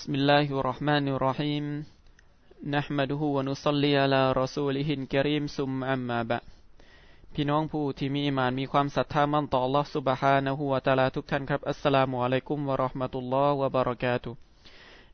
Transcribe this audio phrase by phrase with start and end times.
[0.00, 1.64] بسم الله الرحمن الرحيم
[2.76, 6.44] نحمده ونصلي على رسوله الكريم ثم أما بعد
[7.34, 14.38] พี่น้องผู้ที่มีอิมานมีความศรัทธามั่นต่อ Allah سبحانه และ تعالى ทุกท่านครับ อัสสลามุอะลัยกุมวะเราะห์มะตุลลอฮ์วะบะเราะกาตุฮ์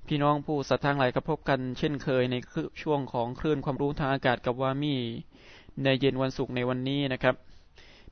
[0.06, 2.36] พี่น้องผู้ศรัทธาหลายก็พบกันเช่นเคยใน
[2.82, 4.96] ช่วงของคลื่นความรู้ทางอากาศกับวามี
[5.82, 7.34] ในเย็นวันศุกร์ในวันนี้นะครับ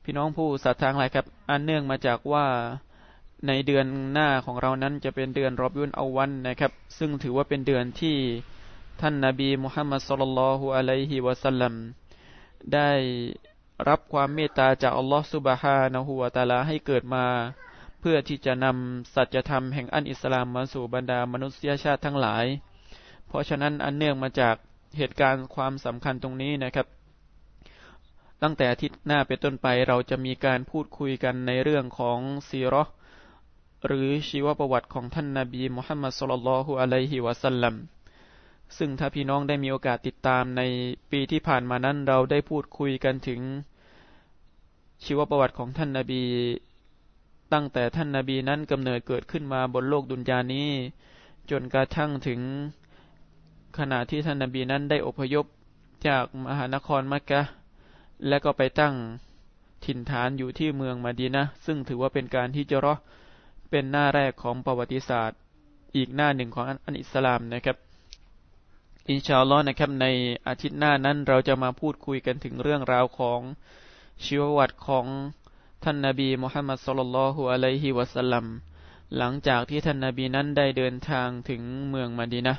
[0.03, 2.45] พี่น้องผู้ศรัทธาหลายครับ อันเนื่องมาจากว่า
[3.46, 8.16] ในเดือนหน้าของเรานั้นจะเป็นเดือนรอบยุนเอาวันนะครับ ซึ่งถือว่าเป็นเดือนที่
[9.00, 11.74] ท่านนาบีมุฮัมมัดสุลลัลฮุอะลัยฮิวะสัลลัม
[12.74, 12.90] ได้
[13.88, 17.26] รับความเมตตาจากอัลลอฮฺสุบฮานะฮูวะตาลาให้เกิดมา
[18.00, 22.44] เพื่อที่จะนำสัจธรรมแห่งอันอิสลามมาสู่บรรดามนุษยชาติทั้งหลาย
[23.28, 24.56] เพราะฉะนั้นอันเนื่องมาจาก
[24.96, 26.86] เหตุการณ์ความสำคัญตรงนี้นะครับ
[28.42, 32.18] ตั้งแต่อาทิตย์หน้าเป็นต้นไปเราจะมีการพูดคุยกันในเรื่องของ
[32.48, 32.84] ซีรอ
[33.86, 37.74] หรือชีวประวัติของท่านนาบีมุฮัมมัดสุลลัลฮุอะลัยฮิวะสัลลัม
[38.78, 40.62] ซึ่งถ้าพี่น้องได้มีโอกาสติดตามใน
[41.10, 43.40] ปีที่ผ่านมานั้นเราได้พูดคุยกันถึง
[45.04, 46.22] ชีวประวัติของท่านนาบี
[47.52, 50.68] ตั้งแต่ท่านนาบีนั้นกำเนิดเกิดขึ้นมาบนโลกดุนยานี้
[51.50, 52.40] จนกระทั่งถึง
[53.78, 55.46] ขณะที่ท่านนาบีนั้นได้อพยพ
[56.08, 57.42] จากมหานครมักกะ
[58.28, 58.94] และก็ไปตั้ง
[59.84, 62.94] ถิ่นฐานอยู่ที่เมืองมาดีนะซึ่งถือว่าเป็นการที่จะรอ
[63.70, 65.38] เป็นหน้าแรกของประวัติศาสตร์
[65.96, 67.76] อีกหน้าหนึ่งของอันอิสลามนะครับ
[69.10, 70.06] อินชาอัลลอฮ์นะครับใน
[70.46, 73.40] อาทิตย์หน้านั้นเราจะมาพูดคุยกันถึงเรื่องราวของ
[74.24, 75.06] ชีวประวัติของ
[75.84, 78.44] ท่านนาบีมุฮัมมัดสุลลัลฮุอะลัยฮิวะสัลลัม
[79.16, 82.54] หลังจากที่ท่านนาบีนั้นได้เดินทางถึงเมืองมาดีนะ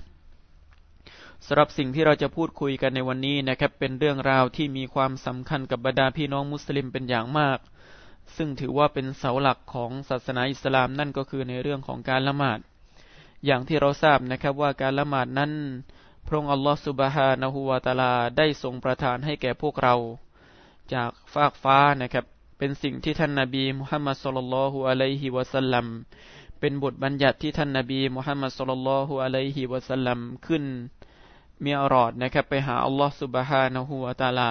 [1.45, 7.59] สำหรับสิ่งที่เราจะพูดคุยกันในวันนี้นะครับเป็นเรื่องราวที่มีความสำคัญกับบรรดาพี่น้องมุสลิมเป็นอย่างมาก
[8.36, 12.59] ซึ่งถือว่าเป็นเสาหลักของศาสนาอิสลามนั่นก็คือในเรื่องของการละหมาด
[13.45, 15.52] อย่างที่เราทราบนะครับว่าการละหมาดนั้น
[16.28, 19.95] พระองค์อัลลอฮฺสุบฮานะฮูวาตาลาได้ทรงประทานให้แก่พวกเรา
[20.94, 22.26] จากฟากฟ้านะครับ
[22.58, 25.86] เป็นสิ่งที่ท่านนาบีมุฮัมมัดสุลลัลฮุอะลัยฮิวะสัลลัม
[26.60, 30.64] เป็นบทบัญญัติที่ท่านนาบีมุฮัมมัดสุลลัลฮุอะลัยฮิวะสัลลัมขึ้น
[31.64, 34.49] มีอรอดนะครับไปหาอัลลอฮฺสุบฮานะฮูวาตาลา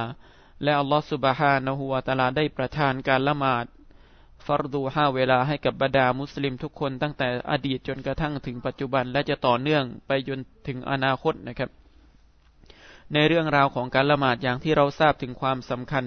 [0.62, 3.66] และอัลลอฮฺสุบฮานะฮูวาตาลาได้ประทานการละหมาด
[4.46, 11.70] ฟารดูห้าเวลาให้กับบรรดามุสลิมทุกคนตั้งแต่อดีตจนกระทั่งถึงปัจจุบันและจะต่อเนื่องไปจนถึงอนาคตนะครับ
[13.12, 16.04] ในเรื่องราวของการละหมาดอย่างที่เราทราบถึงความสำคัญ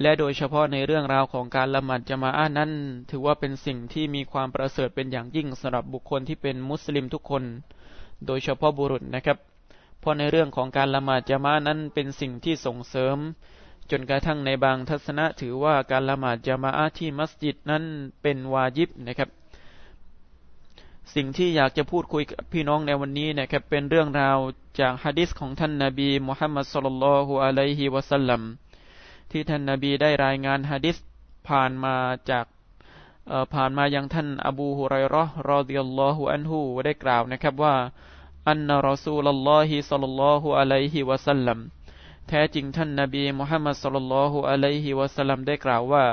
[0.00, 2.70] และโดยเฉพาะในเรื่องราวของการละหมาดจะมาอานั้น
[3.10, 7.44] ถือว่าเป็นสิ่งที่มีความประเสริฐเป็นอย่างยิ่งสำหรับบุคคลที่เป็นมุสลิมทุกคน
[8.26, 9.38] โดยเฉพาะบุรุษนะครับ
[10.00, 13.18] เพราะในเรื่องของการละหมาดจะมานั้นเป็นสิ่งที่ส่งเสริม
[13.90, 17.84] จนกระทั่งในบางทัศนะถือว่าการละหมาดจามาอาที่มัสยิดนั้น
[18.22, 19.30] เป็นวาจิบนะครับ
[21.14, 24.38] สิ่งที่อยากจะพูดคุยกับพี่น้องในวันนี้นะครับเป็นเรื่องราว
[24.80, 28.40] จากฮะดิษของท่านนาบีมุฮัมมัดสุลลัลฮุอะลัยฮิวะสัลลัม
[29.30, 30.96] ที่ท่านนาบีได้รายงานฮะดิษ
[31.48, 31.94] ผ่านมา
[32.30, 32.46] จาก
[33.54, 37.74] ผ่านมายังท่านอบูฮุไรรอ رضي الله عنه ได้กล่าวนะครับว่า
[38.48, 41.58] أن رسول الله صلى الله عليه وسلم
[42.28, 46.04] แท้จริงท่านนาบีมุฮัมมัด صلى الله عليه وسلم ได้กล่าวว่า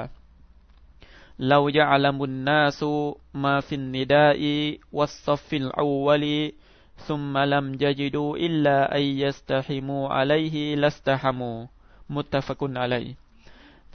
[1.47, 10.37] لو يعلم الناس ما في النداء والصف الأول ثم لم يجدوا إلا أن يستهموا عليه
[10.41, 11.51] لاستهموا
[12.13, 13.05] มุตตะฟกุนอะลัย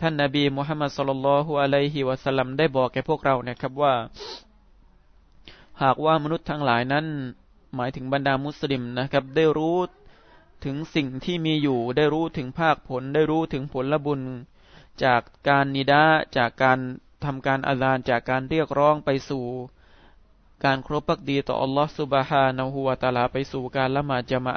[0.01, 3.95] ท่านนาบีมุฮัมมัดสลลัลฮุอะลัยฮิวะสลัมได้บอกแก่พวกเราเนะครับว่า
[5.83, 7.07] หากว่ามนุษย์ทั้งหลายนั้น
[7.75, 9.79] หมายถึงบรรดามุสลิมนะครับ ได้รู้
[10.65, 14.23] ถึงสิ่งที่มีอยู่ได้รู้ถึงภาคผลได้รู้ถึงผลละบุญ
[15.05, 16.05] จากการนิดา
[16.37, 16.79] จากการ
[17.25, 19.45] ทำการอาลานจากการเรียกร้องไปสู่
[20.65, 24.55] การครบพักดีต่ออัลลอฮฺสุบฮานะฮูวตาลาไปสู่การละหมาดจามะ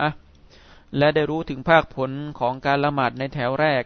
[0.97, 3.83] และได้รู้ถึงภาคผลของการละหมาดในแถวแรก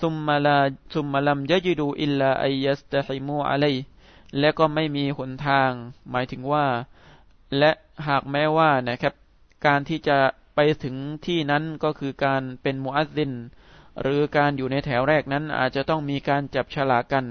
[0.00, 0.58] ซุมมาลา
[0.94, 3.74] ซุมมาลัมยะยิดูอิลลาอัยัสตฮิมูอะลัย
[4.38, 5.70] และก็ไม่มีหนทาง
[6.10, 6.66] หมายถึงว่า
[7.58, 7.70] และ
[8.06, 9.14] หากแม้ว่านะครับ
[9.66, 10.18] การที่จะ
[10.54, 10.96] ไปถึง
[11.26, 13.32] ที่นั้นก็คือการเป็นมุอัซซิน
[14.00, 17.26] หรือการอยู่ในแถวแรกนั้นอาจจะต้องมีการจับฉลากกัน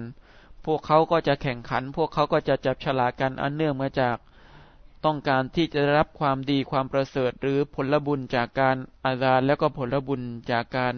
[0.65, 4.17] พวกเขาก็จะแข่งขัน พวกเขาก็จะจับฉลากกันอันเนื่องมาจาก
[5.05, 10.21] ต้องการที่จะรับความดีความประเสริฐ หรือผลบุญจากการอาซาแล้วก็ผลบุญ
[10.51, 10.95] จากการ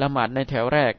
[0.00, 0.94] ละหมาดในแถวแรก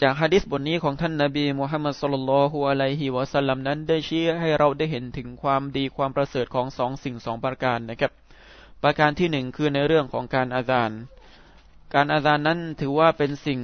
[0.00, 8.12] จากฮะดิษบทนี้ของท่านนาบีมุฮัมมัดสุลลัลฮุอะลัยฮิวะสัลลัมนั้นได้ชี้ให้เราได้เห็นถึงความดีความประเสริฐของสองสิ่งสองประการนะครับ
[8.82, 10.90] ประการที่หนึ่งคือในเรื่องของการอาจาร
[11.94, 13.60] การอาจารนั้นถือว่าเป็นสิ่ง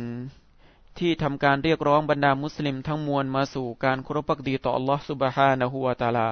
[0.98, 6.28] ที่ทำการเรียกร้องบรรดามุสลิมทั้งมวลมาสู่การครบพักดีต่ออัลลอฮฺสุบฮานะฮูวาตาลา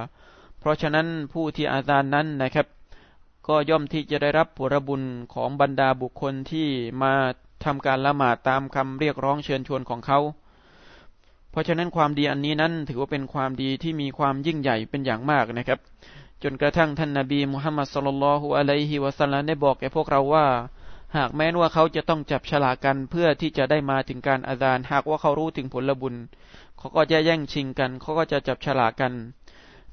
[0.59, 2.67] เพราะฉะนั้นผู้ที่อาจารย์นั้นนะครับ
[3.49, 5.03] ก็ย่อมที่จะได้รับผลบุญ
[5.35, 6.69] ของบรรดาบุคคลที่
[7.03, 7.13] มา
[7.65, 10.19] ทำการละหมาดตามคำเรียกร้องเชิญชวนของเขา
[11.51, 15.81] เพราะฉะนั้นความดีอันนี้นั้นถือว่าเป็นความดีที่มีความยิ่งใหญ่เป็นอย่างมากนะครับ
[16.51, 20.47] นกระทั่งท่านนาบีมุฮัมมัดสุลลัลฮุอะลัยฮิวะสัลลัมได้บอกแก่พวกเราว่า
[21.17, 26.15] หากแม้นว่าเขาจะต้องจับฉลากกันเพื่อที่จะได้มาถึงการอาจารหากว่าเขารู้ถึงผลบุญ
[26.79, 29.13] เขาก็จะแย่งชิงกัน เขาก็จะจับฉลากกัน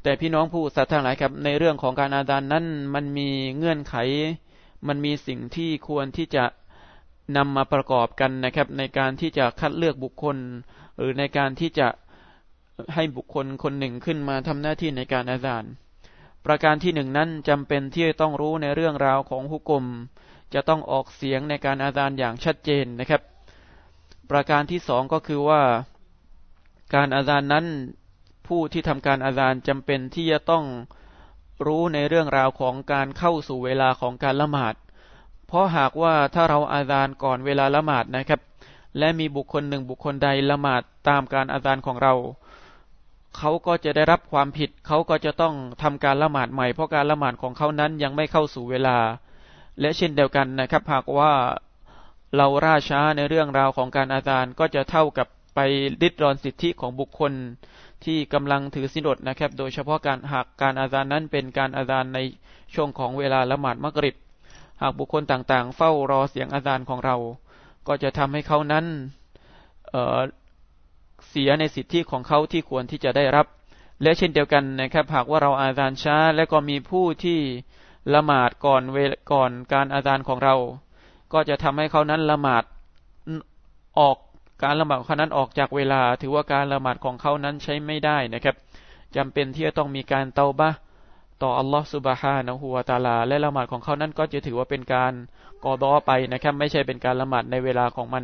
[0.03, 3.95] แต่พี่น้องผู้ศรัทธาหลายครับในเรื่องของการอาจารนั้นมันมีเงื่อนไข
[4.87, 6.45] มันมีสิ่งที่ควรที่จะ
[7.37, 10.37] นำมาประกอบกันนะครับ ในการที่จะคัดเลือกบุคคล
[10.97, 11.87] หรือในการที่จะ
[12.93, 15.63] ให้บุคคลคนหนึ่งขึ้นมาทำหน้าที่ในการอาจาร
[16.45, 19.85] ประการที่หนึ่งนั้นจำเป็นที่ต้องรู้ในเรื่องราวของหุกกลม
[20.53, 23.21] จะต้องออกเสียงในการอาจารอย่างชัดเจนนะครับ
[24.31, 25.61] ประการที่สองก็คือว่า
[26.95, 27.65] การอาจารนั้น
[28.47, 30.65] ผู้ที่ทำการอาจารจำเป็นที่จะต้อง
[31.65, 34.73] รู้ในเรื่องราวของการเข้าสู่เวลาของการละหมาด
[35.47, 38.41] เพราะหากว่าถ้าเราอาจารก่อนเวลาละหมาดนะครับ
[38.97, 42.13] และมีบุคคลหนึ่งบุคคลใดละหมาดตามการอาจารของเรา
[43.37, 48.97] เขาก็จะได้รับความผิด เขาก็จะต้องทำการละหมาดใหม่ เพราะการละหมาดของเขานั้นยังไม่เข้าสู่เวลา
[49.79, 51.31] และเช่นเดียวกันนะครับ หากว่า
[52.35, 55.59] เราราช้าในเรื่องราวของการอาจารก็จะเท่ากับไป
[56.01, 57.33] ดิดรอนสิทธิของบุคคล
[58.05, 62.19] ที่กำลังถือสินอดนะครับ โดยเฉพาะการหากการอาจารย์นั้นเป็นการอาจารย์ใน
[62.73, 64.15] ช่วงของเวลาละหมาดมักริบ
[64.81, 67.15] หากบุคคลต่างๆ เฝ้ารอเสียงอาจารย์ของเรา
[67.87, 68.85] ก็จะทำให้เขานั้น
[69.91, 73.45] เเสียในสิทธิของเขาที่ควรที่จะได้รับ
[74.01, 77.39] และเช่นเดียวกันนะครับหากว่าเราอาจารย์ช้า และก็มีผู้ที่
[78.13, 78.97] ละหมาดก่อนเว
[79.31, 80.55] ก่อนการอาจารย์ของเรา
[81.33, 82.63] ก็จะทำให้เขานั้นละหมาด
[83.99, 84.17] ออก
[84.63, 88.55] การละหมาดของเขานั้นออกจากเวลา ถือว่าการละหมาดของเขานั้นใช้ไม่ได้นะครับ
[89.15, 90.69] จำเป็นที่จะต้องมีการเตาบะ
[91.41, 95.13] ต่ออัลลอฮฺสุบฮานะฮูวาตาลา และละหมาดของเขานั้นก็จะถือว่าเป็นการ
[95.63, 98.23] กอดอไปนะครับ ไม่ใช่เป็นการละหมาดในเวลาของมัน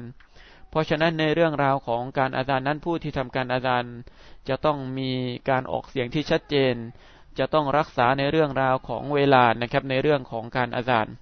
[0.69, 3.93] เพราะฉะนั้นในเรื่องราวของการอาจารย์นั้นผู้ที่ทำการอาจารย์
[4.49, 5.11] จะต้องมี
[5.49, 6.75] การออกเสียงที่ชัดเจน
[7.39, 11.13] จะต้องรักษาในเรื่องราวของเวลานะครับในเรื่องของการอาจารย์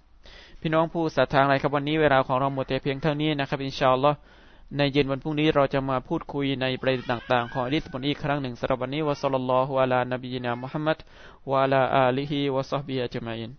[0.61, 4.17] พี่น้องผู้ศรัทธาอะไรครับวันนี้เวลาของเราหมดแต่เพียงเท่านี้นะครับอินชาอัลลอฮ์
[4.77, 10.97] ในเย็นวันพรุ่งนี้เราจะมาพูดคุยในประเด็นต่างๆ ของอิสบนอีกครั้งหนึ่งสำหรับวันนี้วะสัลลัลลอฮุอะลานบีนามุฮัมมัด
[11.51, 13.51] วะลาอาลิฮิวะซอฮบิอัจมัยน